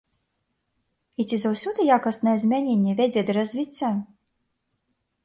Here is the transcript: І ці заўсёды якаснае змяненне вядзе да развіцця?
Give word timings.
І 1.19 1.25
ці 1.29 1.37
заўсёды 1.41 1.85
якаснае 1.97 2.33
змяненне 2.45 2.91
вядзе 3.03 3.21
да 3.29 3.37
развіцця? 3.39 3.91